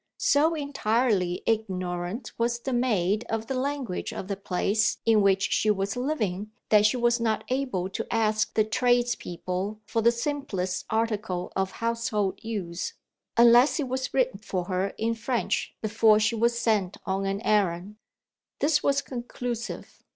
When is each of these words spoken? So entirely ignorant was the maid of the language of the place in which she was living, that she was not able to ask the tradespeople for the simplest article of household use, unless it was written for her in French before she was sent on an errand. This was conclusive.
So 0.17 0.55
entirely 0.55 1.43
ignorant 1.45 2.31
was 2.39 2.57
the 2.57 2.73
maid 2.73 3.23
of 3.29 3.45
the 3.45 3.53
language 3.53 4.11
of 4.11 4.27
the 4.29 4.35
place 4.35 4.97
in 5.05 5.21
which 5.21 5.51
she 5.53 5.69
was 5.69 5.95
living, 5.95 6.49
that 6.69 6.87
she 6.87 6.97
was 6.97 7.19
not 7.19 7.43
able 7.49 7.87
to 7.89 8.07
ask 8.09 8.51
the 8.55 8.63
tradespeople 8.63 9.79
for 9.85 10.01
the 10.01 10.11
simplest 10.11 10.85
article 10.89 11.53
of 11.55 11.73
household 11.73 12.39
use, 12.43 12.95
unless 13.37 13.79
it 13.79 13.87
was 13.87 14.11
written 14.11 14.39
for 14.39 14.63
her 14.65 14.87
in 14.97 15.13
French 15.13 15.75
before 15.83 16.19
she 16.19 16.33
was 16.33 16.57
sent 16.57 16.97
on 17.05 17.27
an 17.27 17.39
errand. 17.41 17.97
This 18.57 18.81
was 18.81 19.03
conclusive. 19.03 20.01